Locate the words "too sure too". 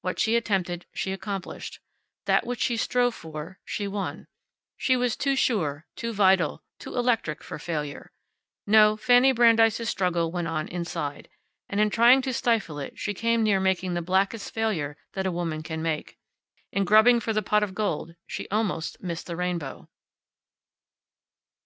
5.14-6.10